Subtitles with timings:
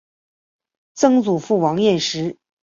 [0.95, 2.35] 曾祖父王彦实。